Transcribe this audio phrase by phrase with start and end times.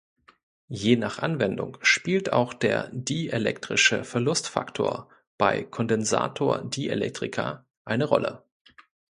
[0.71, 8.43] Je nach Anwendung spielt auch der dielektrische Verlustfaktor bei Kondensator-Dielektrika eine Rolle.